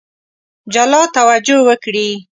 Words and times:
جلا 0.73 1.01
توجه 1.17 1.57
وکړي. 1.67 2.09